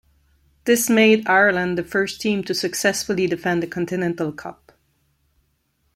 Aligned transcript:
This 0.65 0.89
made 0.89 1.27
Ireland 1.29 1.77
the 1.77 1.83
first 1.83 2.21
team 2.21 2.43
to 2.45 2.55
successfully 2.55 3.27
defend 3.27 3.61
the 3.61 3.67
Continental 3.67 4.31
Cup. 4.31 4.71